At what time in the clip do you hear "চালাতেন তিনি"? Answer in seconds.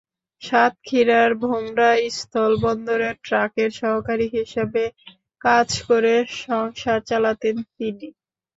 7.09-8.07